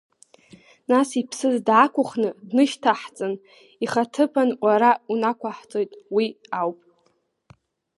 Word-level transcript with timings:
Нас 0.91 1.09
иԥсыз 1.21 1.55
даақәхны 1.67 2.29
днышьҭаҳҵан, 2.47 3.33
ихаҭыԥан 3.83 4.49
уара 4.65 4.91
унақәаҳҵеит, 5.11 5.91
уи 6.15 6.27
ауп. 6.59 6.79